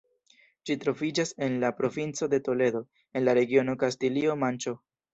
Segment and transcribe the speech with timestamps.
[0.69, 2.85] Ĝi troviĝas en la provinco de Toledo,
[3.21, 4.79] en la regiono Kastilio-Manĉo.